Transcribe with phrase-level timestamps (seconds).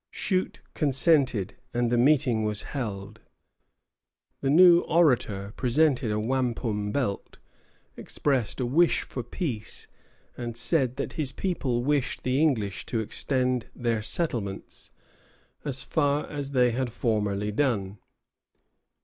[0.09, 3.19] Shute consented, and the meeting was held.
[4.39, 7.37] The new orator presented a wampum belt,
[7.95, 9.87] expressed a wish for peace,
[10.35, 14.91] and said that his people wished the English to extend their settlements
[15.63, 17.99] as far as they had formerly done.